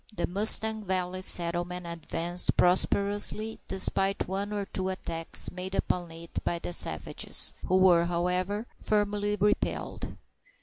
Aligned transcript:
The 0.11 0.25
Mustang 0.25 0.83
Valley 0.83 1.21
settlement 1.21 1.85
advanced 1.85 2.57
prosperously, 2.57 3.59
despite 3.67 4.27
one 4.27 4.51
or 4.51 4.65
two 4.65 4.89
attacks 4.89 5.51
made 5.51 5.75
upon 5.75 6.09
it 6.09 6.43
by 6.43 6.57
the 6.57 6.73
savages, 6.73 7.53
who 7.67 7.77
were, 7.77 8.05
however, 8.05 8.65
firmly 8.75 9.35
repelled. 9.39 10.15